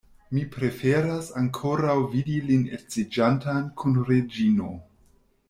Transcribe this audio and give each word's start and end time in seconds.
Mi 0.35 0.43
preferas 0.53 1.27
ankoraŭ 1.41 1.95
vidi 2.15 2.39
lin 2.47 2.65
edziĝantan 2.79 3.69
kun 3.83 4.03
Reĝino. 4.11 4.73